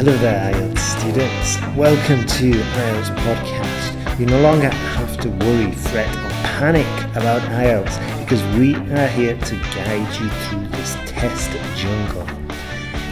[0.00, 1.60] Hello there, IELTS students.
[1.76, 4.18] Welcome to IELTS Podcast.
[4.18, 9.36] You no longer have to worry, fret, or panic about IELTS because we are here
[9.36, 12.26] to guide you through this test jungle.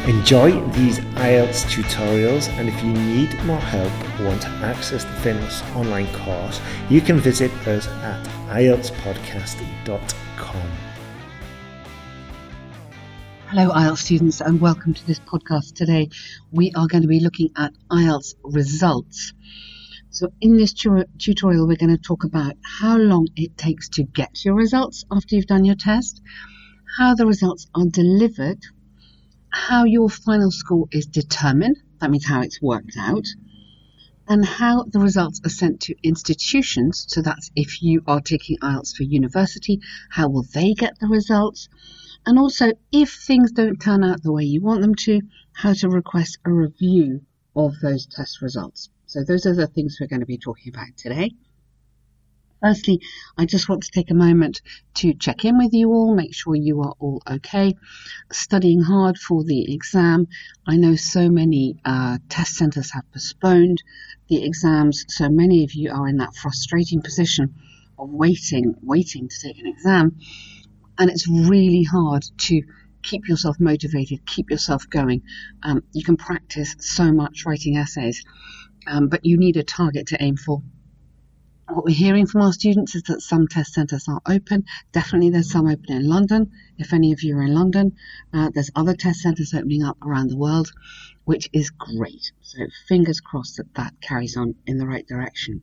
[0.08, 5.12] Enjoy these IELTS tutorials, and if you need more help or want to access the
[5.20, 6.58] famous online course,
[6.88, 10.87] you can visit us at IELTSpodcast.com.
[13.50, 15.72] Hello, IELTS students, and welcome to this podcast.
[15.72, 16.10] Today,
[16.52, 19.32] we are going to be looking at IELTS results.
[20.10, 24.02] So, in this tu- tutorial, we're going to talk about how long it takes to
[24.02, 26.20] get your results after you've done your test,
[26.98, 28.58] how the results are delivered,
[29.48, 33.24] how your final score is determined, that means how it's worked out,
[34.28, 37.06] and how the results are sent to institutions.
[37.08, 41.70] So, that's if you are taking IELTS for university, how will they get the results?
[42.26, 45.20] And also, if things don't turn out the way you want them to,
[45.52, 47.22] how to request a review
[47.56, 48.90] of those test results.
[49.06, 51.32] So, those are the things we're going to be talking about today.
[52.60, 53.00] Firstly,
[53.36, 54.62] I just want to take a moment
[54.94, 57.74] to check in with you all, make sure you are all okay,
[58.32, 60.26] studying hard for the exam.
[60.66, 63.82] I know so many uh, test centres have postponed
[64.28, 67.54] the exams, so many of you are in that frustrating position
[67.96, 70.18] of waiting, waiting to take an exam
[70.98, 72.62] and it's really hard to
[73.02, 75.22] keep yourself motivated, keep yourself going.
[75.62, 78.24] Um, you can practice so much writing essays,
[78.86, 80.62] um, but you need a target to aim for.
[81.68, 84.64] What we're hearing from our students is that some test centres are open.
[84.92, 86.50] Definitely, there's some open in London.
[86.78, 87.94] If any of you are in London,
[88.32, 90.72] uh, there's other test centres opening up around the world,
[91.24, 92.32] which is great.
[92.40, 95.60] So, fingers crossed that that carries on in the right direction.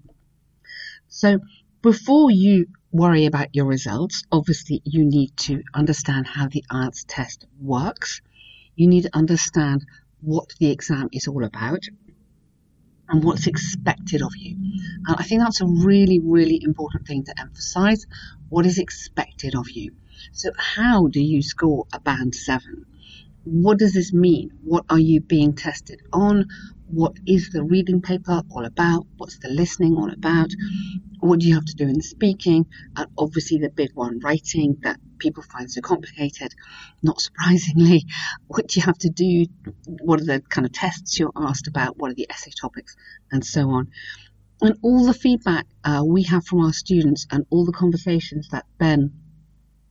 [1.08, 1.40] So,
[1.82, 7.46] before you worry about your results, obviously you need to understand how the IELTS test
[7.60, 8.22] works.
[8.76, 9.86] You need to understand
[10.22, 11.84] what the exam is all about
[13.10, 14.56] and what's expected of you.
[15.08, 18.06] And I think that's a really, really important thing to emphasize.
[18.50, 19.92] What is expected of you?
[20.32, 22.86] So, how do you score a band seven?
[23.44, 24.52] What does this mean?
[24.64, 26.48] What are you being tested on?
[26.88, 29.06] What is the reading paper all about?
[29.18, 30.50] What's the listening all about?
[31.26, 32.68] What do you have to do in speaking?
[32.96, 36.54] And obviously, the big one, writing, that people find so complicated.
[37.02, 38.06] Not surprisingly,
[38.48, 39.48] what do you have to do?
[40.04, 41.98] What are the kind of tests you're asked about?
[41.98, 42.96] What are the essay topics?
[43.32, 43.88] And so on.
[44.62, 48.66] And all the feedback uh, we have from our students and all the conversations that
[48.78, 49.12] Ben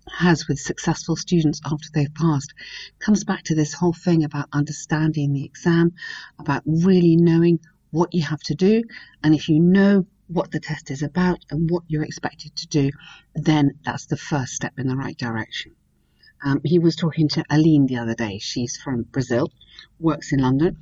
[0.09, 2.55] has with successful students after they've passed
[3.00, 5.93] comes back to this whole thing about understanding the exam,
[6.39, 7.59] about really knowing
[7.91, 8.84] what you have to do.
[9.23, 12.91] And if you know what the test is about and what you're expected to do,
[13.35, 15.73] then that's the first step in the right direction.
[16.45, 18.39] Um, he was talking to Aline the other day.
[18.39, 19.51] She's from Brazil,
[19.99, 20.79] works in London,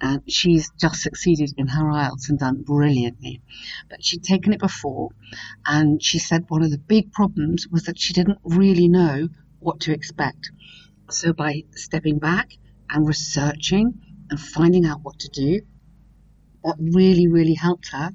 [0.00, 3.40] and she's just succeeded in her IELTS and done brilliantly.
[3.88, 5.10] But she'd taken it before,
[5.64, 9.28] and she said one of the big problems was that she didn't really know
[9.58, 10.50] what to expect.
[11.10, 12.50] So by stepping back
[12.90, 15.60] and researching and finding out what to do,
[16.64, 18.10] that really, really helped her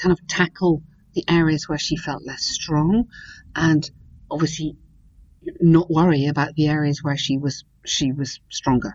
[0.00, 0.82] kind of tackle
[1.14, 3.08] the areas where she felt less strong
[3.54, 3.90] and
[4.30, 4.76] obviously
[5.60, 8.92] not worry about the areas where she was she was stronger.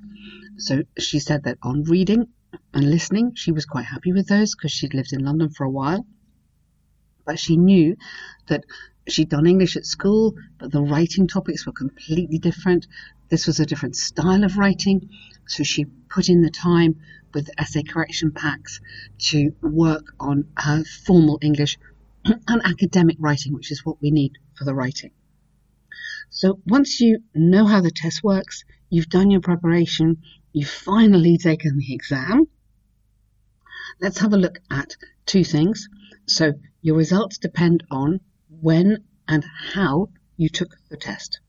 [0.57, 2.27] So she said that on reading
[2.73, 5.69] and listening, she was quite happy with those because she'd lived in London for a
[5.69, 6.05] while.
[7.25, 7.97] But she knew
[8.47, 8.63] that
[9.07, 12.87] she'd done English at school, but the writing topics were completely different.
[13.29, 15.09] This was a different style of writing,
[15.47, 17.01] so she put in the time
[17.35, 18.79] with essay correction packs
[19.19, 21.77] to work on her formal English
[22.25, 25.11] and academic writing, which is what we need for the writing.
[26.31, 31.77] So once you know how the test works, you've done your preparation, you've finally taken
[31.77, 32.47] the exam,
[34.01, 34.95] let's have a look at
[35.25, 35.87] two things.
[36.27, 39.43] So your results depend on when and
[39.73, 41.39] how you took the test.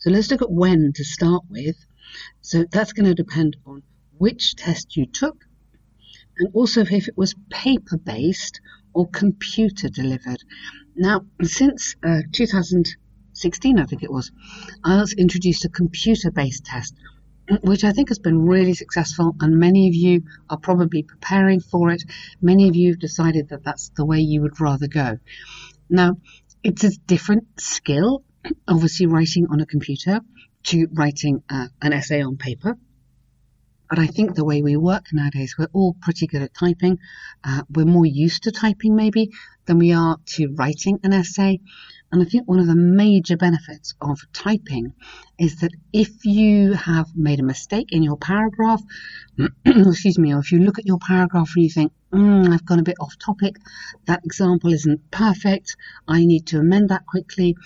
[0.00, 1.76] So let's look at when to start with.
[2.40, 3.82] So that's going to depend on
[4.18, 5.46] which test you took
[6.38, 8.60] and also if it was paper based
[8.92, 10.42] or computer delivered.
[10.94, 14.32] Now, since uh, 2016, I think it was,
[14.84, 16.94] IELTS introduced a computer based test,
[17.62, 21.90] which I think has been really successful, and many of you are probably preparing for
[21.90, 22.02] it.
[22.40, 25.18] Many of you have decided that that's the way you would rather go.
[25.88, 26.16] Now,
[26.64, 28.24] it's a different skill,
[28.66, 30.20] obviously, writing on a computer
[30.64, 32.76] to writing uh, an essay on paper.
[33.88, 36.98] But I think the way we work nowadays, we're all pretty good at typing.
[37.44, 39.30] Uh, we're more used to typing maybe
[39.66, 41.60] than we are to writing an essay.
[42.12, 44.92] And I think one of the major benefits of typing
[45.38, 48.80] is that if you have made a mistake in your paragraph,
[49.64, 52.78] excuse me, or if you look at your paragraph and you think, mm, I've gone
[52.78, 53.56] a bit off topic,
[54.06, 57.56] that example isn't perfect, I need to amend that quickly,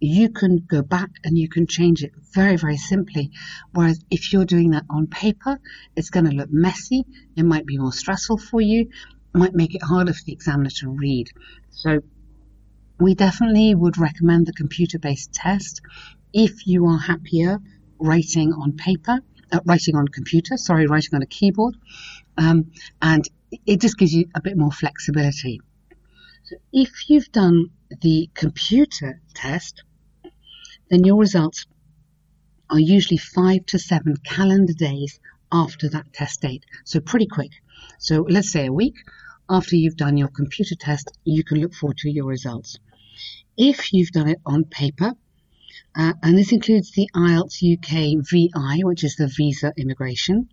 [0.00, 3.30] you can go back and you can change it very, very simply.
[3.72, 5.58] Whereas if you're doing that on paper,
[5.96, 7.04] it's going to look messy,
[7.36, 8.90] it might be more stressful for you,
[9.34, 11.28] might make it harder for the examiner to read.
[11.70, 12.00] So
[13.00, 15.80] we definitely would recommend the computer-based test
[16.32, 17.58] if you are happier
[17.98, 19.20] writing on paper,
[19.52, 21.76] uh, writing on computer, sorry, writing on a keyboard,
[22.36, 22.70] um,
[23.02, 23.28] and
[23.66, 25.60] it just gives you a bit more flexibility.
[26.44, 27.70] So if you've done
[28.00, 29.82] the computer test,
[30.90, 31.66] then your results
[32.70, 35.18] are usually five to seven calendar days
[35.50, 36.64] after that test date.
[36.84, 37.52] So pretty quick.
[37.98, 38.94] So let's say a week
[39.48, 42.78] after you've done your computer test, you can look forward to your results.
[43.56, 45.14] If you've done it on paper,
[45.96, 50.48] uh, and this includes the IELTS UK VI, which is the visa immigration,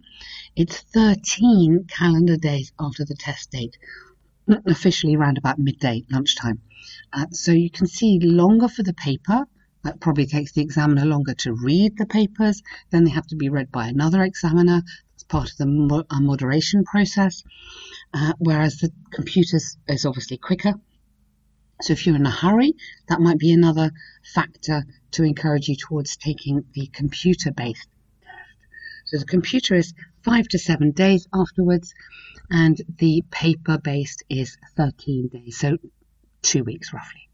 [0.56, 3.78] it's 13 calendar days after the test date,
[4.66, 6.62] officially around about midday, lunchtime.
[7.12, 9.46] Uh, so you can see longer for the paper.
[9.86, 12.64] That probably takes the examiner longer to read the papers.
[12.90, 14.82] Then they have to be read by another examiner.
[15.14, 17.44] It's part of the mo- moderation process.
[18.12, 20.74] Uh, whereas the computer is obviously quicker.
[21.84, 22.74] So if you're in a hurry,
[23.10, 23.92] that might be another
[24.34, 27.88] factor to encourage you towards taking the computer based
[28.22, 28.58] test.
[29.06, 29.94] So the computer is
[30.24, 31.94] five to seven days afterwards,
[32.50, 35.78] and the paper based is 13 days, so
[36.42, 37.30] two weeks roughly.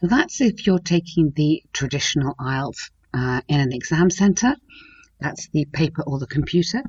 [0.00, 4.54] So that's if you're taking the traditional IELTS uh, in an exam centre.
[5.20, 6.82] That's the paper or the computer.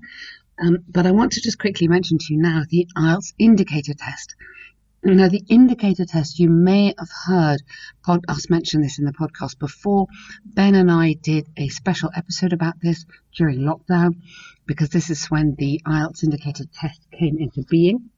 [0.59, 4.35] Um, but I want to just quickly mention to you now the IELTS indicator test.
[5.01, 7.61] Now, the indicator test, you may have heard
[8.03, 10.07] pod, us mention this in the podcast before.
[10.43, 14.21] Ben and I did a special episode about this during lockdown
[14.65, 18.09] because this is when the IELTS indicator test came into being.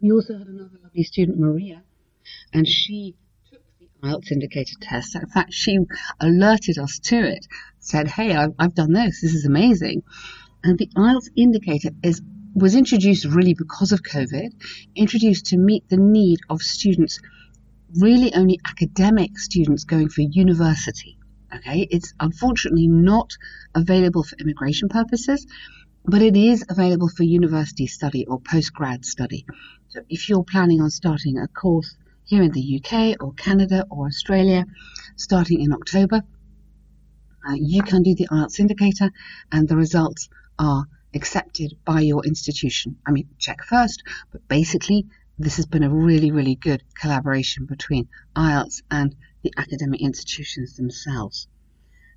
[0.00, 1.82] We also had another lovely student, Maria,
[2.52, 3.16] and she
[4.02, 5.14] IELTS indicator test.
[5.14, 5.78] In fact, she
[6.20, 7.46] alerted us to it,
[7.78, 10.02] said, Hey, I've, I've done this, this is amazing.
[10.62, 12.22] And the IELTS indicator is
[12.56, 14.48] was introduced really because of COVID,
[14.94, 17.20] introduced to meet the need of students,
[18.00, 21.18] really only academic students going for university.
[21.54, 23.30] Okay, it's unfortunately not
[23.74, 25.46] available for immigration purposes,
[26.06, 29.44] but it is available for university study or postgrad study.
[29.88, 31.94] So if you're planning on starting a course
[32.26, 34.66] here in the UK or Canada or Australia
[35.16, 36.22] starting in October,
[37.48, 39.10] uh, you can do the IELTS indicator
[39.50, 40.28] and the results
[40.58, 40.84] are
[41.14, 42.96] accepted by your institution.
[43.06, 44.02] I mean, check first,
[44.32, 45.06] but basically,
[45.38, 51.46] this has been a really, really good collaboration between IELTS and the academic institutions themselves.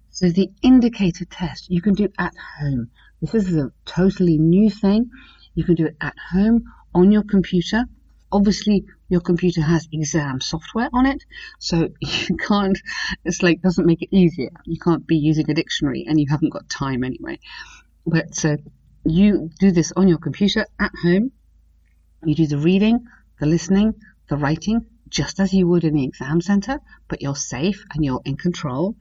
[0.10, 2.90] So the indicator test you can do at home.
[3.22, 5.12] This is a totally new thing.
[5.54, 6.64] You can do it at home
[6.96, 7.86] on your computer.
[8.32, 11.24] Obviously, your computer has exam software on it,
[11.58, 12.80] so you can't,
[13.26, 14.52] it's like, doesn't make it easier.
[14.66, 17.40] You can't be using a dictionary and you haven't got time anyway.
[18.06, 18.58] But uh,
[19.06, 21.32] you do this on your computer at home.
[22.24, 23.06] You do the reading,
[23.40, 23.94] the listening,
[24.30, 28.22] the writing, just as you would in the exam center, but you're safe and you're
[28.26, 28.96] in control.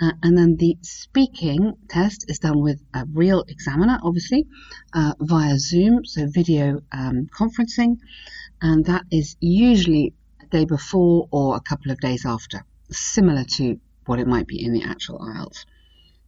[0.00, 4.46] Uh, and then the speaking test is done with a real examiner, obviously,
[4.94, 7.98] uh, via Zoom, so video um, conferencing,
[8.62, 13.80] and that is usually a day before or a couple of days after, similar to
[14.06, 15.66] what it might be in the actual IELTS.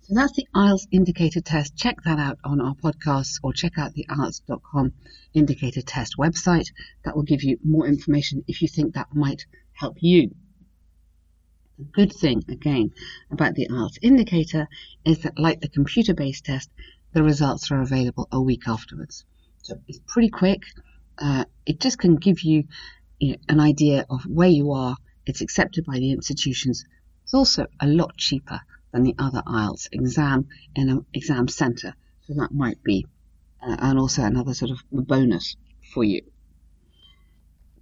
[0.00, 1.76] So that's the IELTS indicator test.
[1.76, 4.92] Check that out on our podcast or check out the IELTS.com
[5.32, 6.72] indicator test website.
[7.04, 10.34] That will give you more information if you think that might help you.
[11.78, 12.92] The good thing, again,
[13.30, 14.68] about the IELTS indicator
[15.04, 16.68] is that, like the computer based test,
[17.12, 19.24] the results are available a week afterwards.
[19.62, 20.64] So it's pretty quick.
[21.18, 22.64] Uh, it just can give you,
[23.18, 24.96] you know, an idea of where you are.
[25.26, 26.84] It's accepted by the institutions.
[27.22, 28.60] It's also a lot cheaper
[28.92, 31.94] than the other IELTS exam in an exam centre.
[32.26, 33.06] So that might be,
[33.62, 35.56] uh, and also another sort of bonus
[35.92, 36.22] for you.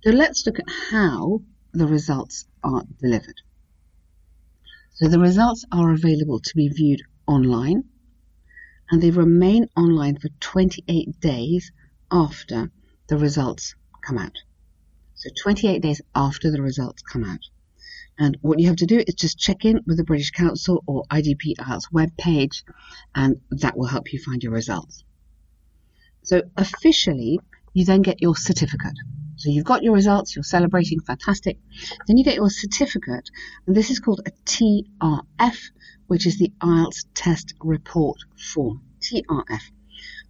[0.02, 3.40] So let's look at how the results are delivered.
[4.94, 7.84] So the results are available to be viewed online
[8.90, 11.72] and they remain online for 28 days
[12.10, 12.70] after
[13.12, 14.38] the results come out.
[15.16, 17.44] So 28 days after the results come out.
[18.18, 21.04] And what you have to do is just check in with the British Council or
[21.10, 22.62] IDP IELTS webpage,
[23.14, 25.04] and that will help you find your results.
[26.22, 27.38] So officially,
[27.74, 28.96] you then get your certificate.
[29.36, 31.58] So you've got your results, you're celebrating, fantastic.
[32.06, 33.28] Then you get your certificate,
[33.66, 35.58] and this is called a TRF,
[36.06, 38.16] which is the IELTS Test Report
[38.54, 38.80] Form.
[39.02, 39.64] TRF.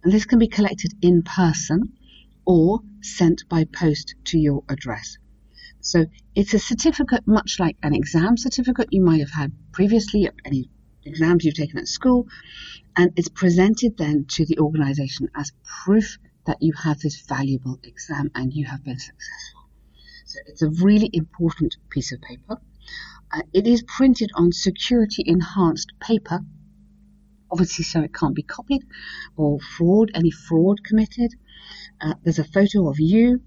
[0.03, 1.93] And this can be collected in person
[2.45, 5.17] or sent by post to your address.
[5.81, 10.33] So it's a certificate much like an exam certificate you might have had previously at
[10.45, 10.69] any
[11.05, 12.27] exams you've taken at school,
[12.95, 18.31] and it's presented then to the organisation as proof that you have this valuable exam
[18.35, 19.61] and you have been successful.
[20.25, 22.57] So it's a really important piece of paper.
[23.31, 26.39] Uh, it is printed on security enhanced paper,
[27.51, 28.83] obviously, so it can't be copied
[29.35, 31.33] or fraud, any fraud committed.
[32.01, 33.41] Uh, there's a photo of you.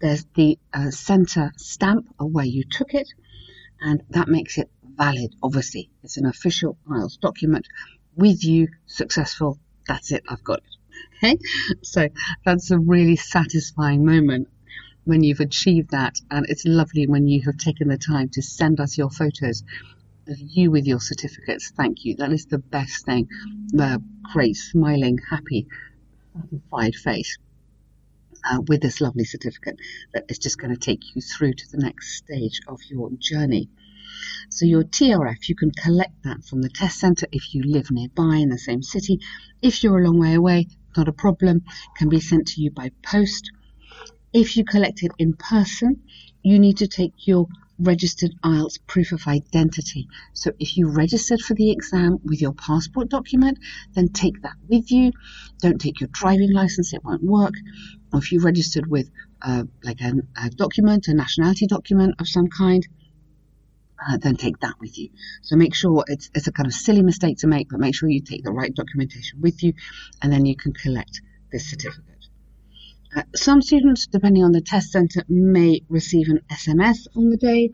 [0.00, 3.08] There's the uh, centre stamp of where you took it,
[3.80, 5.90] and that makes it valid, obviously.
[6.02, 7.66] It's an official IELTS document
[8.16, 9.58] with you, successful.
[9.86, 10.64] That's it, I've got it.
[11.22, 11.38] Okay,
[11.82, 12.08] so
[12.44, 14.48] that's a really satisfying moment
[15.04, 18.80] when you've achieved that, and it's lovely when you have taken the time to send
[18.80, 19.62] us your photos
[20.28, 21.72] of you with your certificates.
[21.76, 22.16] Thank you.
[22.16, 23.28] That is the best thing.
[23.68, 25.66] The great, smiling, happy,
[26.34, 27.36] satisfied face.
[28.42, 29.76] Uh, with this lovely certificate
[30.14, 33.68] that is just going to take you through to the next stage of your journey.
[34.48, 38.36] So your TRF, you can collect that from the test centre if you live nearby
[38.36, 39.20] in the same city.
[39.62, 41.62] If you're a long way away, not a problem,
[41.96, 43.50] can be sent to you by post.
[44.32, 46.02] If you collect it in person,
[46.42, 47.46] you need to take your
[47.80, 50.08] registered IELTS proof of identity.
[50.34, 53.58] So if you registered for the exam with your passport document,
[53.94, 55.12] then take that with you.
[55.60, 57.54] Don't take your driving license, it won't work.
[58.12, 59.10] Or if you registered with
[59.42, 60.12] uh, like a,
[60.44, 62.86] a document, a nationality document of some kind,
[64.08, 65.10] uh, then take that with you.
[65.42, 68.08] So make sure it's, it's a kind of silly mistake to make, but make sure
[68.08, 69.74] you take the right documentation with you,
[70.22, 71.20] and then you can collect
[71.52, 72.09] this certificate.
[73.34, 77.72] Some students, depending on the test centre, may receive an SMS on the day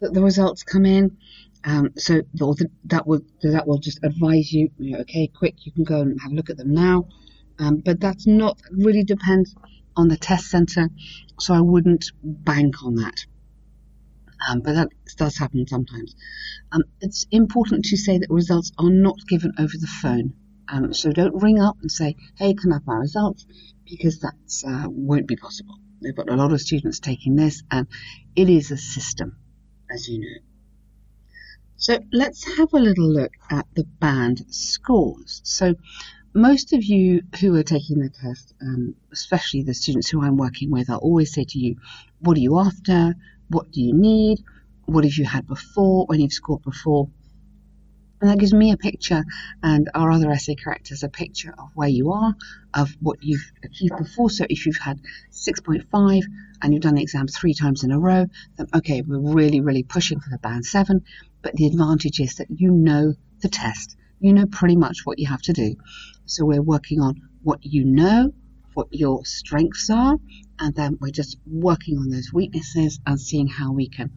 [0.00, 1.16] that the results come in.
[1.62, 5.84] Um, so that will that will just advise you, you know, okay, quick, you can
[5.84, 7.06] go and have a look at them now.
[7.58, 9.54] Um, but that's not really depends
[9.94, 10.88] on the test centre,
[11.38, 13.26] so I wouldn't bank on that
[14.48, 16.14] um, but that does happen sometimes.
[16.72, 20.34] Um, it's important to say that results are not given over the phone.
[20.70, 23.46] Um, so don't ring up and say, hey, can I have my results?
[23.84, 24.34] Because that
[24.66, 25.74] uh, won't be possible.
[26.00, 27.86] They've got a lot of students taking this, and
[28.36, 29.36] it is a system,
[29.90, 30.40] as you know.
[31.76, 35.40] So let's have a little look at the band scores.
[35.44, 35.74] So
[36.34, 40.70] most of you who are taking the test, um, especially the students who I'm working
[40.70, 41.76] with, I'll always say to you,
[42.20, 43.14] what are you after?
[43.48, 44.38] What do you need?
[44.84, 47.08] What have you had before when you've scored before?
[48.20, 49.24] And that gives me a picture
[49.62, 52.34] and our other essay characters a picture of where you are,
[52.74, 54.28] of what you've achieved before.
[54.28, 55.00] So if you've had
[55.32, 56.22] 6.5
[56.60, 59.82] and you've done the exam three times in a row, then okay, we're really, really
[59.82, 61.02] pushing for the band seven.
[61.42, 63.96] But the advantage is that you know the test.
[64.18, 65.76] You know pretty much what you have to do.
[66.26, 68.32] So we're working on what you know,
[68.74, 70.18] what your strengths are,
[70.58, 74.12] and then we're just working on those weaknesses and seeing how we can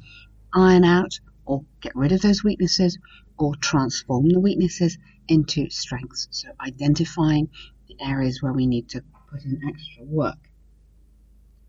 [0.54, 2.98] iron out or get rid of those weaknesses
[3.38, 4.98] or transform the weaknesses
[5.28, 6.28] into strengths.
[6.32, 7.50] So identifying
[7.88, 10.38] the areas where we need to put in extra work.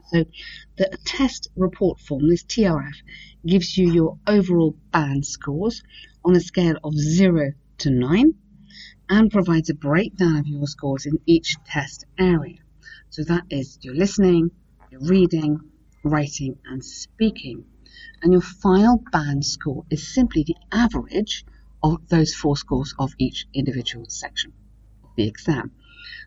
[0.09, 0.25] So
[0.76, 2.95] the test report form, this TRF,
[3.47, 5.83] gives you your overall band scores
[6.25, 8.35] on a scale of 0 to 9
[9.09, 12.59] and provides a breakdown of your scores in each test area.
[13.11, 14.50] So that is your listening,
[14.90, 15.59] your reading,
[16.04, 17.64] writing, and speaking.
[18.22, 21.44] And your final band score is simply the average
[21.82, 24.52] of those four scores of each individual section
[25.02, 25.72] of the exam.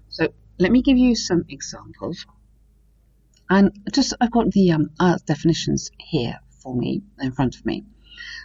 [0.10, 2.26] So let me give you some examples.
[3.50, 7.86] And just I've got the um, IELTS definitions here for me in front of me.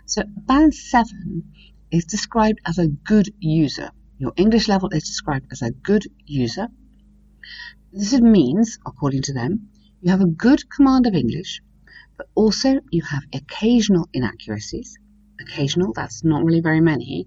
[0.06, 1.52] So band seven
[1.90, 3.90] is described as a good user.
[4.18, 6.68] Your English level is described as a good user.
[7.92, 9.68] This means, according to them,
[10.00, 11.60] you have a good command of English,
[12.22, 14.96] but also you have occasional inaccuracies.
[15.40, 17.26] Occasional, that's not really very many.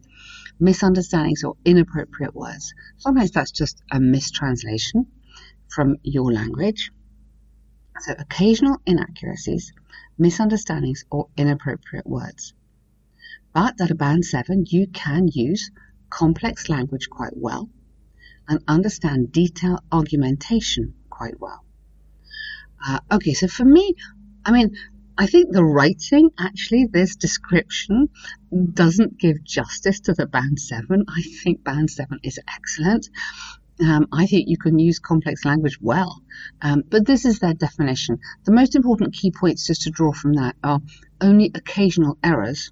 [0.58, 2.74] Misunderstandings or inappropriate words.
[2.96, 5.08] Sometimes that's just a mistranslation
[5.68, 6.94] from your language.
[8.00, 9.74] So, occasional inaccuracies,
[10.18, 12.54] misunderstandings, or inappropriate words.
[13.54, 15.72] But at a band 7, you can use
[16.10, 17.70] complex language quite well
[18.48, 21.66] and understand detailed argumentation quite well.
[22.88, 23.96] Uh, okay, so for me,
[24.46, 24.76] I mean,
[25.18, 28.10] I think the writing, actually, this description
[28.74, 31.06] doesn't give justice to the band seven.
[31.08, 33.10] I think band seven is excellent.
[33.82, 36.22] Um, I think you can use complex language well,
[36.62, 38.20] um, but this is their definition.
[38.46, 40.80] The most important key points just to draw from that are
[41.20, 42.72] only occasional errors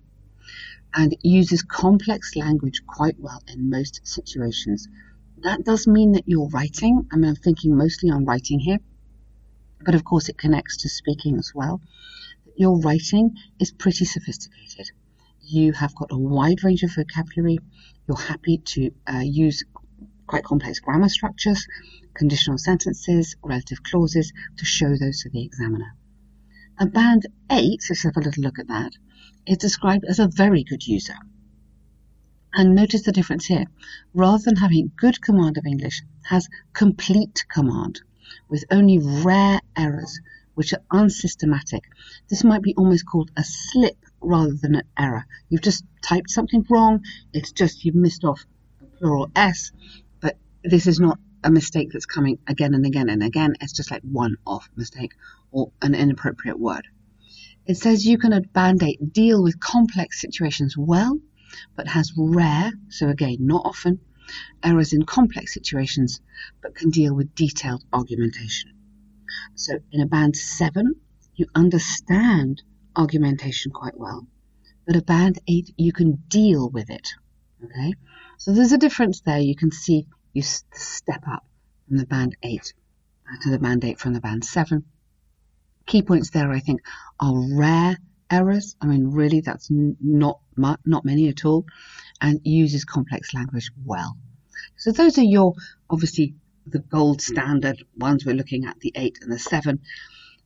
[0.93, 4.87] and uses complex language quite well in most situations.
[5.39, 7.07] That does mean that you're writing.
[7.11, 8.79] I mean, I'm thinking mostly on writing here,
[9.83, 11.81] but of course it connects to speaking as well.
[12.55, 14.91] Your writing is pretty sophisticated.
[15.41, 17.59] You have got a wide range of vocabulary.
[18.07, 19.63] You're happy to uh, use
[20.27, 21.67] quite complex grammar structures,
[22.13, 25.95] conditional sentences, relative clauses to show those to the examiner.
[26.79, 28.93] A band 8, let's have a little look at that,
[29.45, 31.15] is described as a very good user.
[32.53, 33.65] And notice the difference here.
[34.13, 38.01] Rather than having good command of English, has complete command
[38.49, 40.19] with only rare errors
[40.55, 41.83] which are unsystematic.
[42.29, 45.25] This might be almost called a slip rather than an error.
[45.49, 47.03] You've just typed something wrong.
[47.33, 48.45] It's just you've missed off
[48.81, 49.71] a plural S,
[50.19, 53.55] but this is not a mistake that's coming again and again and again.
[53.61, 55.13] It's just like one off mistake
[55.51, 56.87] or an inappropriate word.
[57.65, 61.19] It says you can at Band 8 deal with complex situations well
[61.75, 63.99] but has rare, so again, not often,
[64.63, 66.21] errors in complex situations,
[66.61, 68.71] but can deal with detailed argumentation.
[69.55, 70.95] So in a band 7,
[71.35, 72.61] you understand
[72.95, 74.27] argumentation quite well,
[74.85, 77.09] but a band 8, you can deal with it.
[77.63, 77.93] Okay?
[78.37, 79.39] So there's a difference there.
[79.39, 81.45] You can see you step up
[81.87, 82.73] from the band 8
[83.27, 84.83] uh, to the band 8 from the band 7.
[85.85, 86.81] Key points there, I think,
[87.19, 87.97] are rare
[88.29, 88.75] errors.
[88.81, 91.65] I mean, really, that's not not many at all,
[92.23, 94.17] and uses complex language well.
[94.77, 95.53] So those are your
[95.89, 96.33] obviously
[96.65, 98.25] the gold standard ones.
[98.25, 99.81] We're looking at the eight and the seven.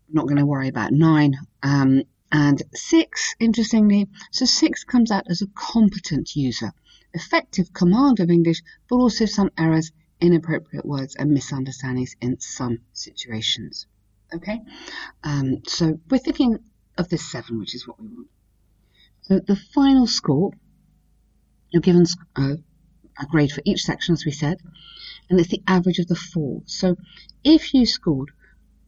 [0.09, 1.35] not going to worry about nine.
[1.63, 6.73] Um, and six, interestingly, so six comes out as a competent user,
[7.13, 13.85] effective command of English, but also some errors, inappropriate words, and misunderstandings in some situations.
[14.33, 14.59] Okay,
[15.23, 16.59] um, so we're thinking
[16.97, 18.27] of this 7, which is what we want.
[19.21, 20.51] So the final score,
[21.69, 22.05] you're given
[22.37, 22.57] a,
[23.29, 24.59] grade for each section, as we said,
[25.29, 26.61] and it's the average of the four.
[26.65, 26.95] So
[27.43, 28.31] if you scored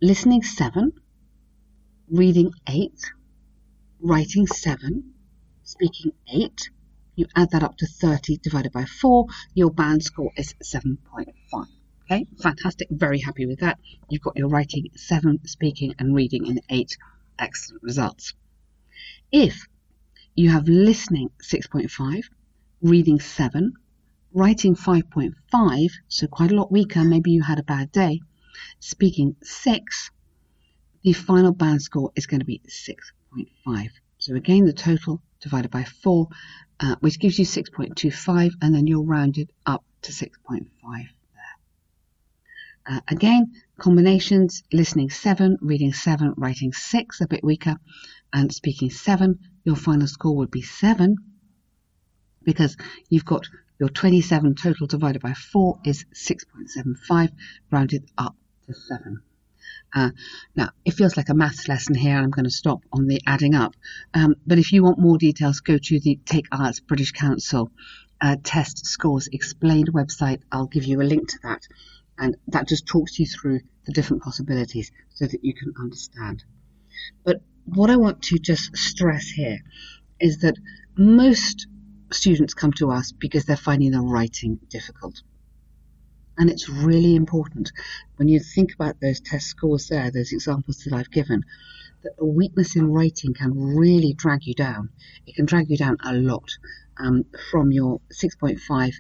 [0.02, 0.94] listening 7,
[2.10, 2.92] reading 8,
[4.00, 5.14] writing 7,
[5.64, 6.70] speaking 8,
[7.16, 11.68] you add that up to 30 divided by 4, your band score is 7.5.
[12.04, 13.78] Okay, fantastic, very happy with that.
[14.10, 16.98] You've got your writing 7, speaking and reading in 8
[17.38, 18.34] excellent results.
[19.32, 19.68] If
[20.34, 22.24] you have listening 6.5,
[22.82, 23.74] reading 7,
[24.34, 28.22] writing 5.5, so quite a lot weaker, maybe you had a bad day,
[28.80, 30.12] speaking 6,
[31.04, 33.90] the final band score is going to be 6.5.
[34.18, 36.28] So again, the total divided by 4,
[36.80, 41.06] uh, which gives you 6.25, and then you're rounded up to 6.5 there.
[42.86, 47.78] Uh, again, Combinations, listening 7, reading 7, writing 6, a bit weaker,
[48.34, 49.40] and speaking 7.
[49.64, 51.16] Your final score would be 7
[52.52, 52.76] because
[53.10, 53.48] you've got
[53.80, 57.32] your 27 total divided by 4 is 6.75,
[57.72, 58.36] rounded up
[58.68, 59.22] to 7.
[59.94, 60.10] Uh,
[60.56, 63.22] now, it feels like a maths lesson here, and I'm going to stop on the
[63.26, 63.76] adding up.
[64.14, 67.72] Um, but if you want more details, go to the Take IELTS British Council
[68.22, 70.42] uh, test scores explained website.
[70.52, 71.62] I'll give you a link to that
[72.20, 76.44] and that just talks you through the different possibilities so that you can understand.
[77.24, 79.60] But what I want to just stress here
[80.20, 80.56] is that
[80.98, 81.68] most
[82.12, 85.22] students come to us because they're finding the writing difficult.
[86.38, 87.72] And it's really important
[88.16, 91.44] when you think about those test scores there, those examples that I've given,
[92.04, 94.90] that a weakness in writing can really drag you down.
[95.28, 96.50] It can drag you down a lot
[96.98, 98.94] um, from your 6.5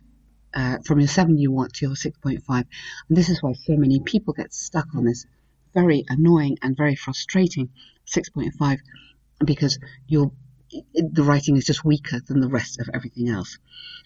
[0.53, 2.41] uh, from your 7 you want to your 6.5.
[2.49, 2.65] And
[3.09, 5.25] this is why so many people get stuck on this
[5.73, 7.69] very annoying and very frustrating
[8.07, 8.79] 6.5
[9.45, 10.31] because your
[10.93, 13.57] the writing is just weaker than the rest of everything else.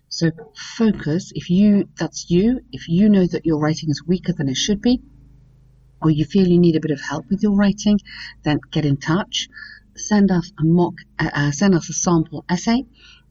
[0.09, 0.31] So
[0.77, 4.57] focus, if you that's you, if you know that your writing is weaker than it
[4.57, 5.01] should be,
[6.01, 7.99] or you feel you need a bit of help with your writing,
[8.43, 9.49] then get in touch.
[9.95, 12.85] Send us a mock, uh, uh send us a sample essay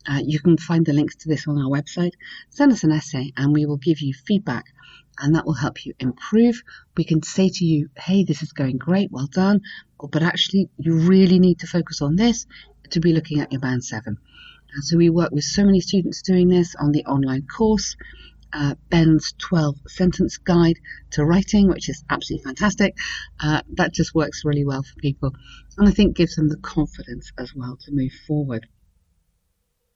[0.08, 2.12] uh, you can find the links to this on our website.
[2.50, 4.64] Send us an essay and we will give you feedback
[5.18, 6.62] and that will help you improve.
[6.96, 9.60] We can say to you, hey, this is going great, well done,
[10.10, 12.46] but actually, you really need to focus on this
[12.92, 14.16] to be looking at your Band 7.
[14.74, 17.96] And so we work with so many students doing this on the online course.
[18.54, 20.78] Uh, Ben's 12 sentence guide
[21.12, 22.94] to writing, which is absolutely fantastic.
[23.40, 25.32] Uh, that just works really well for people
[25.78, 28.66] and I think gives them the confidence as well to move forward.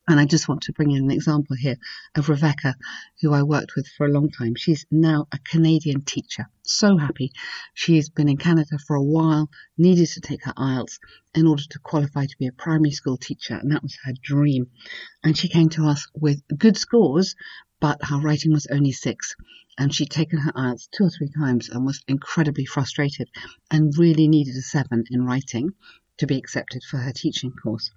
[0.09, 1.79] And I just want to bring in an example here
[2.14, 2.77] of Rebecca,
[3.21, 4.55] who I worked with for a long time.
[4.55, 6.49] She's now a Canadian teacher.
[6.62, 7.33] So happy.
[7.75, 11.01] She's been in Canada for a while, needed to take her IELTS
[11.35, 14.71] in order to qualify to be a primary school teacher, and that was her dream.
[15.25, 17.35] And she came to us with good scores,
[17.81, 19.35] but her writing was only six.
[19.77, 23.29] And she'd taken her IELTS two or three times and was incredibly frustrated
[23.73, 25.71] and really needed a seven in writing
[26.19, 27.90] to be accepted for her teaching course.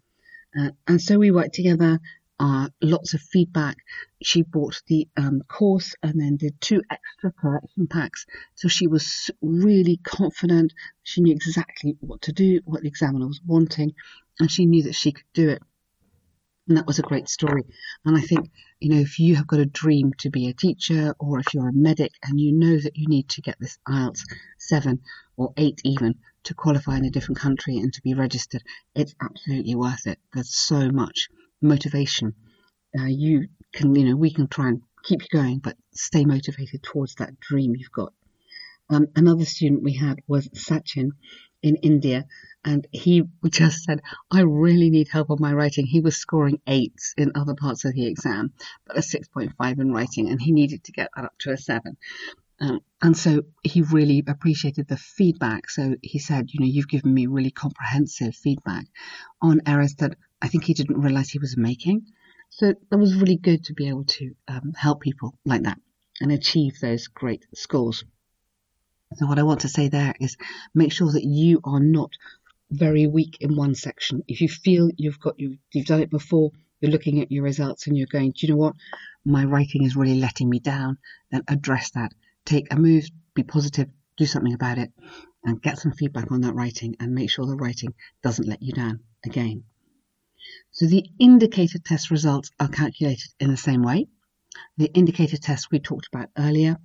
[0.57, 1.99] Uh, and so we worked together,
[2.39, 3.77] uh, lots of feedback.
[4.21, 8.25] She bought the um, course and then did two extra correction packs.
[8.55, 10.73] So she was really confident.
[11.03, 13.93] She knew exactly what to do, what the examiner was wanting,
[14.39, 15.61] and she knew that she could do it.
[16.69, 17.63] And that was a great story.
[18.05, 21.15] And I think, you know, if you have got a dream to be a teacher
[21.19, 24.21] or if you're a medic and you know that you need to get this IELTS
[24.59, 25.01] 7
[25.35, 28.61] or 8 even to qualify in a different country and to be registered,
[28.93, 30.19] it's absolutely worth it.
[30.31, 31.29] There's so much
[31.59, 32.35] motivation.
[32.97, 36.83] Uh, you can, you know, we can try and keep you going, but stay motivated
[36.83, 38.13] towards that dream you've got.
[38.91, 41.09] Um, another student we had was Sachin
[41.61, 42.25] in India,
[42.63, 45.85] and he just said, I really need help on my writing.
[45.85, 48.53] He was scoring eights in other parts of the exam,
[48.85, 51.97] but a 6.5 in writing, and he needed to get that up to a seven.
[52.61, 55.69] Um, and so he really appreciated the feedback.
[55.69, 58.85] So he said, you know, you've given me really comprehensive feedback
[59.41, 62.05] on errors that I think he didn't realize he was making.
[62.49, 65.79] So that was really good to be able to um, help people like that
[66.19, 68.03] and achieve those great scores.
[69.15, 70.37] So what I want to say there is
[70.75, 72.11] make sure that you are not
[72.69, 74.23] very weak in one section.
[74.27, 77.87] If you feel you've got you you've done it before, you're looking at your results
[77.87, 78.75] and you're going, do you know what?
[79.25, 80.99] My writing is really letting me down.
[81.31, 82.13] Then address that.
[82.45, 84.91] Take a move, be positive, do something about it,
[85.43, 88.73] and get some feedback on that writing and make sure the writing doesn't let you
[88.73, 89.63] down again.
[90.71, 94.07] So the indicator test results are calculated in the same way.
[94.77, 96.77] The indicator test we talked about earlier,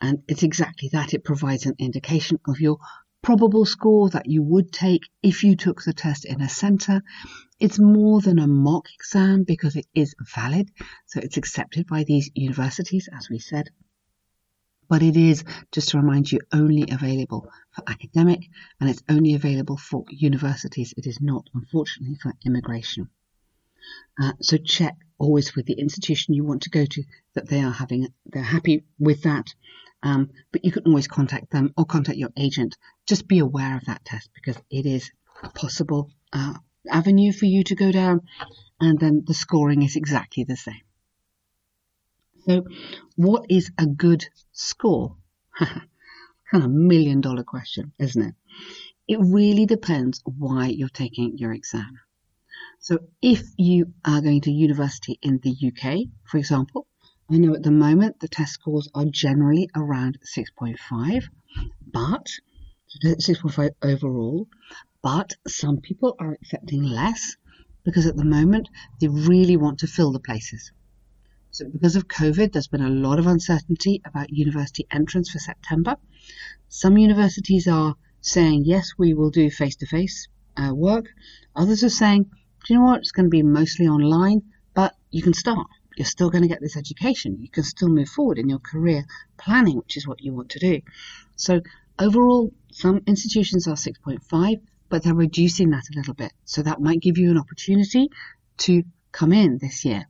[0.00, 1.14] and it's exactly that.
[1.14, 2.78] It provides an indication of your
[3.22, 7.02] probable score that you would take if you took the test in a centre.
[7.58, 10.70] It's more than a mock exam because it is valid,
[11.06, 13.70] so it's accepted by these universities, as we said.
[14.88, 18.48] But it is, just to remind you, only available for academic
[18.80, 20.94] and it's only available for universities.
[20.96, 23.10] It is not, unfortunately, for immigration.
[24.22, 27.02] Uh, so check always with the institution you want to go to
[27.34, 29.54] that they are having, they're happy with that
[30.02, 32.76] um, but you can always contact them or contact your agent.
[33.06, 35.10] Just be aware of that test because it is
[35.42, 36.54] a possible uh,
[36.90, 38.20] avenue for you to go down,
[38.80, 40.82] and then the scoring is exactly the same.
[42.46, 42.66] So,
[43.16, 45.16] what is a good score?
[45.58, 48.34] kind of million dollar question, isn't it?
[49.08, 51.98] It really depends why you're taking your exam.
[52.88, 56.86] So, if you are going to university in the UK, for example,
[57.28, 61.24] I know at the moment the test scores are generally around 6.5,
[61.92, 62.28] but
[63.04, 64.46] 6.5 overall,
[65.02, 67.36] but some people are accepting less
[67.82, 68.68] because at the moment
[69.00, 70.70] they really want to fill the places.
[71.50, 75.96] So, because of COVID, there's been a lot of uncertainty about university entrance for September.
[76.68, 80.28] Some universities are saying, yes, we will do face to face
[80.70, 81.06] work.
[81.56, 82.30] Others are saying,
[82.66, 83.00] do you know what?
[83.00, 84.42] It's going to be mostly online,
[84.74, 87.38] but you can start you're still going to get this education.
[87.40, 89.04] You can still move forward in your career
[89.38, 90.82] planning, which is what you want to do.
[91.36, 91.62] So
[91.98, 96.32] overall, some institutions are 6.5, but they're reducing that a little bit.
[96.44, 98.10] So that might give you an opportunity
[98.58, 100.06] to come in this year.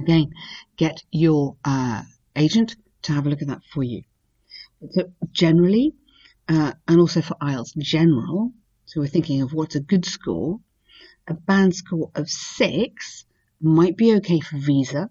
[0.00, 0.32] Again,
[0.76, 2.02] get your uh,
[2.34, 4.02] agent to have a look at that for you.
[4.90, 5.94] So generally,
[6.48, 8.52] uh, and also for IELTS general,
[8.86, 10.58] so we're thinking of what's a good score,
[11.26, 13.24] a band score of six
[13.60, 15.10] might be okay for visa,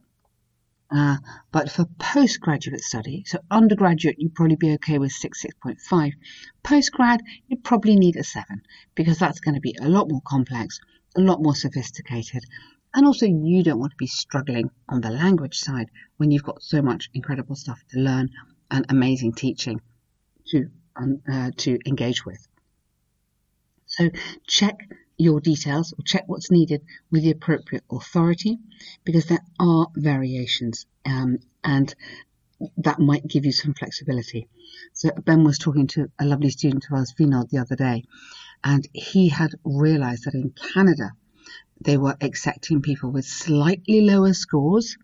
[0.95, 1.17] uh,
[1.51, 6.11] but for postgraduate study, so undergraduate, you'd probably be okay with 6, 6.5.
[6.63, 8.61] Postgrad, you'd probably need a 7
[8.93, 10.79] because that's going to be a lot more complex,
[11.17, 12.43] a lot more sophisticated.
[12.93, 16.61] And also, you don't want to be struggling on the language side when you've got
[16.61, 18.29] so much incredible stuff to learn
[18.69, 19.81] and amazing teaching
[20.49, 22.47] to, um, uh, to engage with.
[23.87, 24.11] So,
[24.45, 24.77] check
[25.17, 28.57] your details or check what's needed with the appropriate authority
[29.03, 31.93] because there are variations um, and
[32.77, 34.47] that might give you some flexibility.
[34.93, 38.03] So Ben was talking to a lovely student of ours, Vinod, the other day,
[38.63, 41.11] and he had realized that in Canada
[41.81, 44.97] they were accepting people with slightly lower scores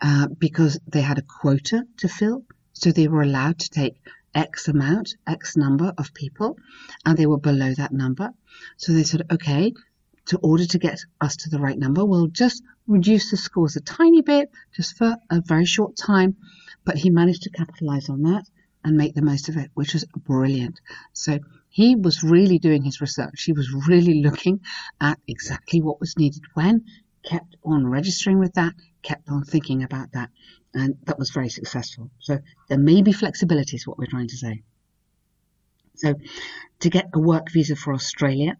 [0.00, 2.44] uh, because they had a quota to fill.
[2.72, 3.96] So they were allowed to take
[4.34, 6.56] X amount, X number of people,
[7.04, 8.30] and they were below that number.
[8.76, 9.72] So they said, okay,
[10.26, 13.80] to order to get us to the right number, we'll just reduce the scores a
[13.80, 16.36] tiny bit, just for a very short time.
[16.84, 18.44] But he managed to capitalize on that
[18.84, 20.80] and make the most of it, which was brilliant.
[21.12, 21.38] So
[21.68, 23.42] he was really doing his research.
[23.42, 24.60] He was really looking
[25.00, 26.84] at exactly what was needed when,
[27.24, 30.30] kept on registering with that, kept on thinking about that,
[30.74, 32.10] and that was very successful.
[32.20, 34.62] So there may be flexibility, is what we're trying to say.
[35.96, 36.14] So
[36.80, 38.56] to get a work visa for Australia,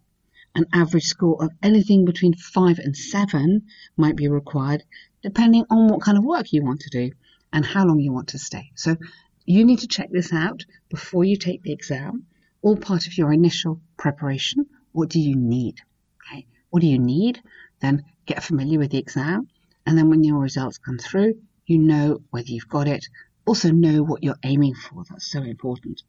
[0.53, 3.63] an average score of anything between five and seven
[3.97, 4.83] might be required,
[5.23, 7.11] depending on what kind of work you want to do
[7.53, 8.71] and how long you want to stay.
[8.75, 8.97] So
[9.45, 12.25] you need to check this out before you take the exam,
[12.61, 14.65] all part of your initial preparation.
[14.91, 15.79] What do you need?
[16.27, 17.41] Okay, what do you need?
[17.79, 19.47] Then get familiar with the exam,
[19.85, 21.33] and then when your results come through,
[21.65, 23.05] you know whether you've got it.
[23.45, 25.03] Also, know what you're aiming for.
[25.09, 26.03] That's so important.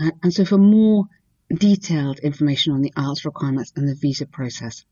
[0.00, 1.04] Uh, and so, for more
[1.48, 4.84] detailed information on the IELTS requirements and the visa process,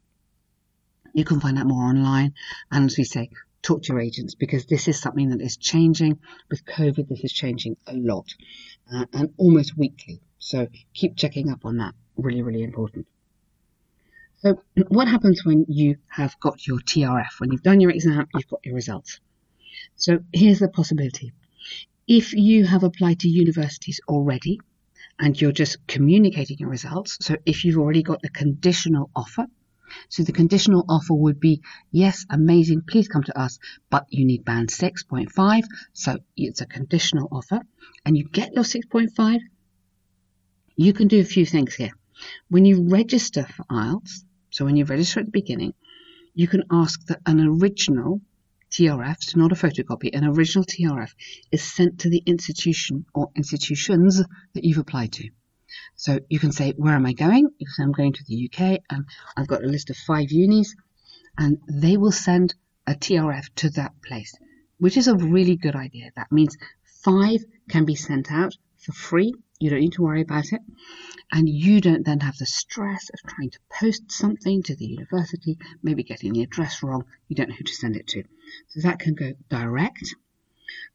[1.14, 2.34] you can find out more online.
[2.70, 3.30] And as we say,
[3.62, 6.18] talk to your agents because this is something that is changing.
[6.50, 8.26] With COVID, this is changing a lot
[8.92, 10.20] uh, and almost weekly.
[10.38, 11.94] So keep checking up on that.
[12.16, 13.06] Really, really important.
[14.40, 17.40] So, what happens when you have got your TRF?
[17.40, 19.18] When you've done your exam, you've got your results.
[19.96, 21.32] So, here's the possibility.
[22.06, 24.60] If you have applied to universities already
[25.18, 29.46] and you're just communicating your results, so if you've already got a conditional offer,
[30.08, 33.58] so the conditional offer would be, yes, amazing, please come to us,
[33.90, 35.62] but you need band 6.5.
[35.92, 37.60] So it's a conditional offer
[38.04, 39.40] and you get your 6.5.
[40.76, 41.90] You can do a few things here.
[42.48, 44.24] When you register for IELTS,
[44.58, 45.72] so when you register at the beginning,
[46.34, 48.20] you can ask that an original
[48.72, 51.14] TRF, so not a photocopy, an original TRF
[51.52, 54.20] is sent to the institution or institutions
[54.54, 55.30] that you've applied to.
[55.94, 57.48] So you can say, where am I going?
[57.58, 59.04] You say, I'm going to the UK and
[59.36, 60.74] I've got a list of five unis
[61.38, 64.34] and they will send a TRF to that place,
[64.78, 66.10] which is a really good idea.
[66.16, 66.56] That means
[67.04, 69.34] five can be sent out for free.
[69.60, 70.60] You don't need to worry about it.
[71.32, 75.58] And you don't then have the stress of trying to post something to the university,
[75.82, 77.04] maybe getting the address wrong.
[77.26, 78.22] You don't know who to send it to.
[78.68, 80.14] So that can go direct.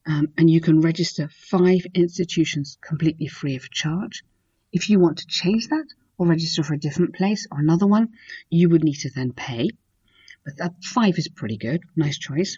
[0.05, 4.23] Um, and you can register five institutions completely free of charge.
[4.71, 8.09] If you want to change that or register for a different place or another one,
[8.49, 9.69] you would need to then pay.
[10.45, 11.81] But that five is pretty good.
[11.95, 12.57] Nice choice.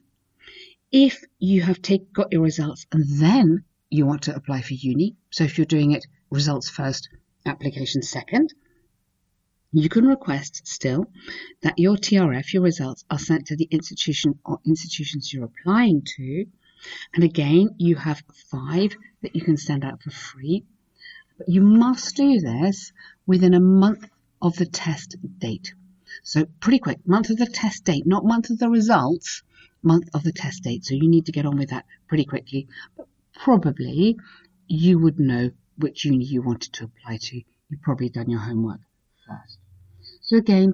[0.92, 3.64] If you have take, got your results and then
[3.96, 7.10] you want to apply for uni, so if you're doing it results first,
[7.46, 8.54] application second,
[9.72, 11.06] you can request still
[11.62, 16.46] that your TRF, your results, are sent to the institution or institutions you're applying to.
[17.14, 20.66] And again, you have five that you can send out for free
[21.38, 22.94] but you must do this
[23.26, 24.10] within a month
[24.42, 25.74] of the test date.
[26.24, 29.44] So pretty quick, month of the test date, not month of the results,
[29.84, 30.86] month of the test date.
[30.86, 32.68] So you need to get on with that pretty quickly.
[32.96, 34.18] But probably
[34.68, 37.42] you would know which uni you wanted to apply to.
[37.70, 38.80] You've probably done your homework
[39.28, 39.58] first.
[40.22, 40.74] So again,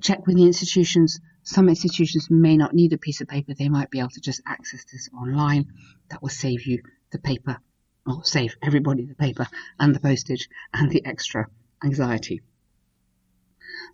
[0.00, 1.20] check with the institutions.
[1.42, 3.54] Some institutions may not need a piece of paper.
[3.54, 5.72] They might be able to just access this online.
[6.10, 7.58] That will save you the paper
[8.06, 9.46] or save everybody the paper
[9.78, 11.48] and the postage and the extra
[11.82, 12.42] anxiety.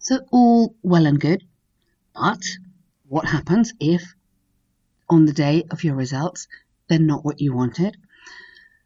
[0.01, 1.45] So all well and good,
[2.15, 2.43] but
[3.07, 4.03] what happens if
[5.09, 6.47] on the day of your results
[6.91, 7.97] they're not what you wanted?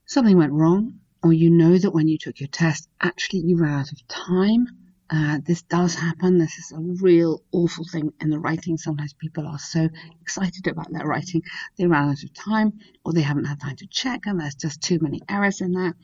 [0.06, 3.80] Something went wrong, or you know that when you took your test, actually you ran
[3.80, 4.68] out of time
[5.10, 6.38] uh, this does happen.
[6.38, 8.78] This is a real awful thing in the writing.
[8.78, 9.88] Sometimes people are so
[10.22, 11.42] excited about their writing,
[11.76, 12.72] they ran out of time
[13.04, 15.94] or they haven't had time to check and there's just too many errors in there.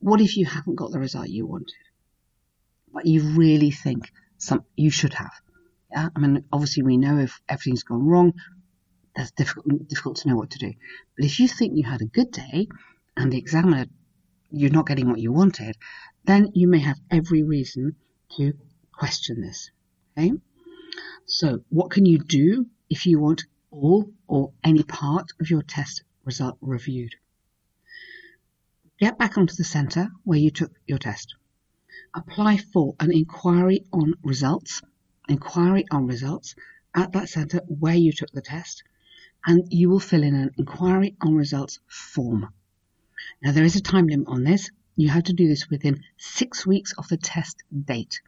[0.00, 1.74] What if you haven't got the result you wanted?
[2.92, 5.34] But you really think some you should have.
[5.92, 6.08] Yeah?
[6.14, 8.32] I mean, obviously we know if everything's gone wrong,
[9.18, 10.72] that's difficult, difficult to know what to do.
[11.16, 12.68] But if you think you had a good day
[13.16, 13.86] and the examiner,
[14.48, 15.76] you're not getting what you wanted,
[16.24, 17.96] then you may have every reason
[18.36, 18.52] to
[18.92, 19.72] question this.
[20.16, 20.34] Okay?
[21.26, 26.04] So, what can you do if you want all or any part of your test
[26.24, 27.16] result reviewed?
[29.00, 31.34] Get back onto the centre where you took your test.
[32.14, 34.80] Apply for an inquiry on results,
[35.28, 36.54] inquiry on results
[36.94, 38.84] at that centre where you took the test,
[39.46, 42.48] and you will fill in an inquiry on results form.
[43.42, 46.66] Now, there is a time limit on this, you have to do this within six
[46.66, 48.20] weeks of the test date.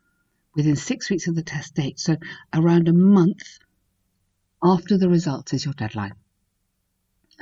[0.55, 2.17] Within six weeks of the test date, so
[2.53, 3.59] around a month
[4.63, 6.15] after the results is your deadline.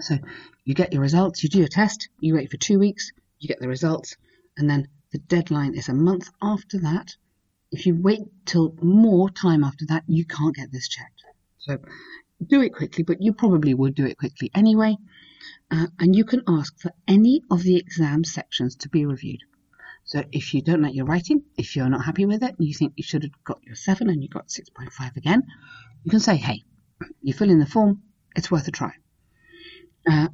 [0.01, 0.19] So
[0.65, 3.61] you get your results, you do your test, you wait for two weeks, you get
[3.61, 4.17] the results,
[4.57, 7.17] and then the deadline is a month after that
[7.71, 11.23] If you wait till more time after that, you can't get this checked.
[11.59, 11.79] So
[12.45, 14.97] do it quickly, but you probably would do it quickly anyway.
[15.71, 19.41] Uh, and you can ask for any of the exam sections to be reviewed.
[20.05, 22.73] So if you don't like your writing, if you're not happy with it, and you
[22.73, 25.43] think you should have got your 7 and you got 6.5 again,
[26.03, 26.65] you can say, hey,
[27.23, 28.03] you fill in the form,
[28.35, 28.93] it's worth a try.
[30.11, 30.29] Uh,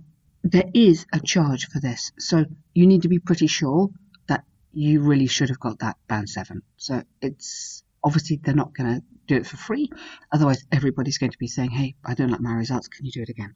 [0.44, 3.90] there is a charge for this, so you need to be pretty sure
[4.28, 6.62] that you really should have got that band 7.
[6.76, 9.90] So it's obviously they're not going to do it for free,
[10.32, 13.22] otherwise, everybody's going to be saying, hey, I don't like my results, can you do
[13.22, 13.54] it again?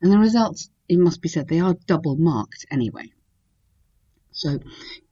[0.00, 3.12] And the results, it must be said, they are double marked anyway.
[4.32, 4.58] So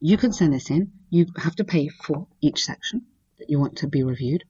[0.00, 0.92] you can send this in.
[1.08, 3.06] You have to pay for each section
[3.38, 4.44] that you want to be reviewed.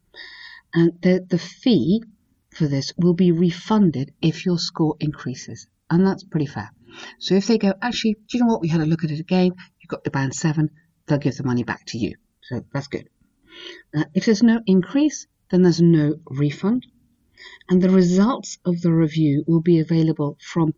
[0.72, 2.02] And the, the fee
[2.54, 5.66] for this will be refunded if your score increases.
[5.90, 6.70] And that's pretty fair.
[7.18, 8.62] So if they go, actually, do you know what?
[8.62, 9.52] We had a look at it again.
[9.80, 10.70] You got the band seven.
[11.06, 12.16] They'll give the money back to you.
[12.42, 13.08] So that's good.
[13.94, 16.86] Uh, if there's no increase, then there's no refund
[17.68, 20.74] and the results of the review will be available from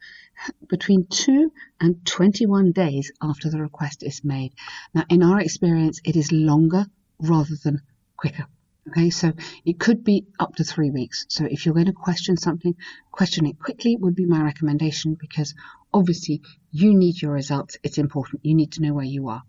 [0.69, 4.53] between 2 and 21 days after the request is made.
[4.95, 6.87] Now, in our experience, it is longer
[7.19, 7.83] rather than
[8.17, 8.47] quicker.
[8.89, 9.33] Okay, so
[9.65, 11.25] it could be up to three weeks.
[11.29, 12.75] So if you're going to question something,
[13.11, 15.55] question it quickly would be my recommendation because
[15.93, 17.79] obviously you need your results.
[17.83, 18.45] It's important.
[18.45, 19.43] You need to know where you are.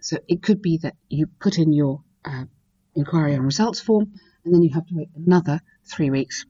[0.00, 2.44] So it could be that you put in your uh,
[2.94, 4.12] inquiry and results form
[4.48, 6.46] and then you have to wait another three weeks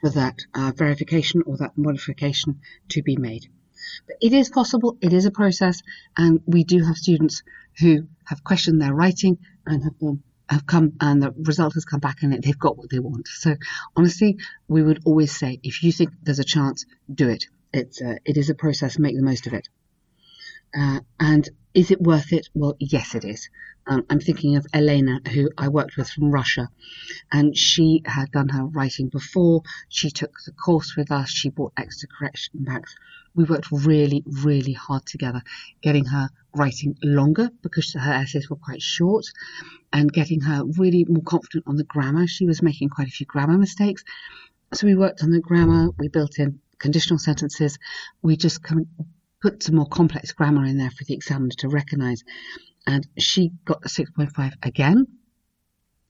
[0.00, 3.48] for that uh, verification or that modification to be made.
[4.06, 5.82] But it is possible, it is a process,
[6.16, 7.42] and we do have students
[7.80, 9.94] who have questioned their writing and have
[10.48, 13.26] have come and the result has come back and they've got what they want.
[13.28, 13.56] So
[13.96, 17.46] honestly, we would always say if you think there's a chance, do it.
[17.72, 18.98] It's uh, it is a process.
[18.98, 19.68] Make the most of it.
[20.76, 22.48] Uh, and is it worth it?
[22.54, 23.48] Well, yes, it is.
[23.86, 26.68] Um, I'm thinking of Elena, who I worked with from Russia,
[27.32, 29.62] and she had done her writing before.
[29.88, 31.30] She took the course with us.
[31.30, 32.94] She bought extra correction packs.
[33.34, 35.42] We worked really, really hard together,
[35.80, 39.24] getting her writing longer because her essays were quite short,
[39.92, 42.26] and getting her really more confident on the grammar.
[42.26, 44.02] She was making quite a few grammar mistakes.
[44.74, 45.90] So we worked on the grammar.
[45.98, 47.78] We built in conditional sentences.
[48.22, 48.86] We just of
[49.42, 52.22] put some more complex grammar in there for the examiner to recognise.
[52.86, 55.06] And she got a 6.5 again.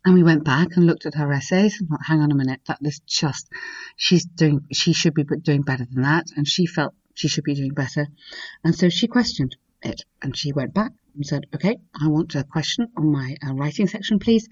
[0.04, 2.60] And we went back and looked at her essays and thought, hang on a minute,
[2.66, 3.48] that is just,
[3.96, 6.26] she's doing, she should be doing better than that.
[6.36, 8.08] And she felt she should be doing better.
[8.64, 12.44] And so she questioned it and she went back and said, okay, I want a
[12.44, 14.48] question on my uh, writing section, please.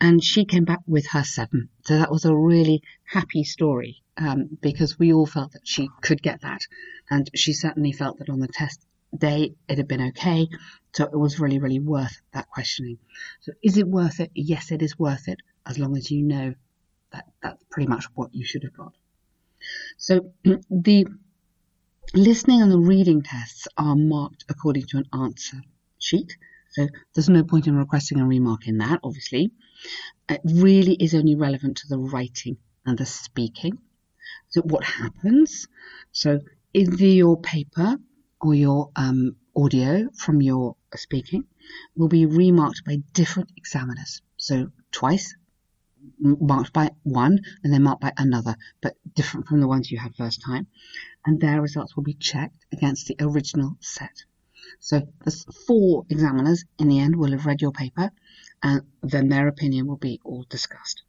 [0.00, 1.68] And she came back with her seven.
[1.84, 6.22] So that was a really happy story um, because we all felt that she could
[6.22, 6.62] get that.
[7.10, 8.84] And she certainly felt that on the test
[9.16, 10.48] day it had been okay.
[10.92, 12.98] So it was really, really worth that questioning.
[13.40, 14.30] So is it worth it?
[14.34, 16.54] Yes, it is worth it as long as you know
[17.12, 18.92] that that's pretty much what you should have got.
[19.96, 20.32] So
[20.70, 21.06] the
[22.12, 25.60] listening and the reading tests are marked according to an answer
[26.04, 26.36] sheet.
[26.70, 29.52] So there's no point in requesting a remark in that, obviously.
[30.28, 33.78] It really is only relevant to the writing and the speaking.
[34.50, 35.68] So what happens?
[36.12, 36.40] So
[36.72, 37.96] either your paper
[38.40, 41.44] or your um, audio from your speaking
[41.96, 44.22] will be remarked by different examiners.
[44.36, 45.36] So twice,
[46.18, 50.14] marked by one and then marked by another, but different from the ones you had
[50.14, 50.66] first time.
[51.24, 54.24] And their results will be checked against the original set.
[54.80, 55.30] So the
[55.66, 58.10] four examiners in the end will have read your paper
[58.62, 61.02] and then their opinion will be all discussed.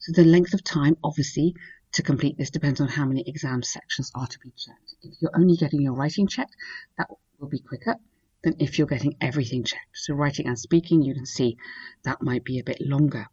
[0.00, 1.54] So the length of time, obviously,
[1.92, 4.94] to complete this depends on how many exam sections are to be checked.
[5.02, 6.56] If you're only getting your writing checked,
[6.98, 7.96] that will be quicker
[8.42, 9.96] than if you're getting everything checked.
[9.96, 11.56] So writing and speaking, you can see
[12.02, 13.26] that might be a bit longer.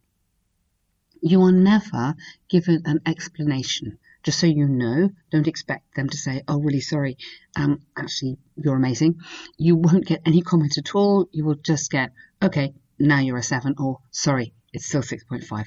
[1.20, 2.14] You are never
[2.48, 3.98] given an explanation.
[4.22, 7.16] Just so you know, don't expect them to say, oh, really sorry,
[7.56, 9.16] um, actually, you're amazing.
[9.58, 11.28] You won't get any comment at all.
[11.32, 15.64] You will just get, okay, now you're a seven, or sorry, it's still 6.5.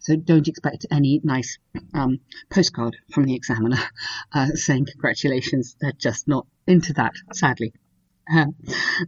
[0.00, 1.58] So don't expect any nice
[1.94, 3.78] um, postcard from the examiner
[4.32, 5.76] uh, saying congratulations.
[5.80, 7.72] They're just not into that, sadly.
[8.30, 8.54] Um,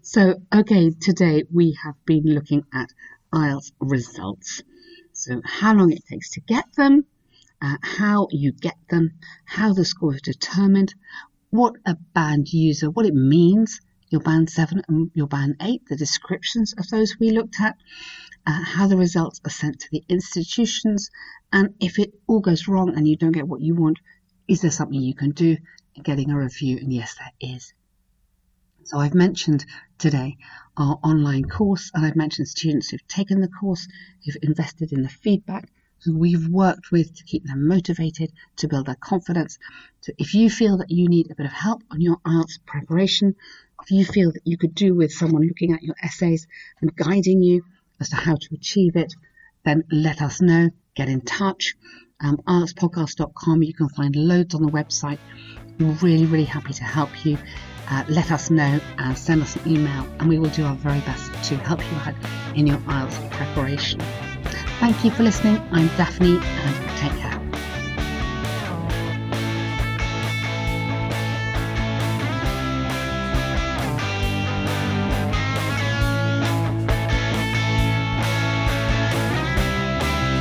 [0.02, 2.88] so, okay, today we have been looking at
[3.34, 4.62] IELTS results.
[5.12, 7.04] So, how long it takes to get them,
[7.62, 9.12] uh, how you get them,
[9.44, 10.94] how the score is determined,
[11.50, 15.96] what a band user, what it means, your band 7 and your band 8, the
[15.96, 17.76] descriptions of those we looked at,
[18.46, 21.10] uh, how the results are sent to the institutions,
[21.52, 23.98] and if it all goes wrong and you don't get what you want,
[24.48, 25.56] is there something you can do
[25.94, 26.78] in getting a review?
[26.78, 27.72] And yes, there is.
[28.84, 29.64] So I've mentioned
[29.98, 30.38] today
[30.76, 33.86] our online course, and I've mentioned students who've taken the course,
[34.24, 35.70] who've invested in the feedback,
[36.04, 39.58] who we've worked with to keep them motivated, to build their confidence.
[40.00, 43.36] So if you feel that you need a bit of help on your IELTS preparation,
[43.82, 46.46] if you feel that you could do with someone looking at your essays
[46.80, 47.64] and guiding you
[48.00, 49.14] as to how to achieve it,
[49.64, 50.70] then let us know.
[50.94, 51.76] Get in touch.
[52.20, 53.62] Um, IELTSpodcast.com.
[53.62, 55.18] You can find loads on the website.
[55.78, 57.38] We're really, really happy to help you.
[57.88, 61.00] Uh, let us know and send us an email, and we will do our very
[61.00, 62.14] best to help you out
[62.54, 64.00] in your IELTS preparation.
[64.80, 65.60] Thank you for listening.
[65.72, 67.38] I'm Daphne, and take care.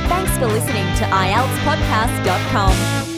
[0.08, 3.09] Thanks for listening to IELTSpodcast.com.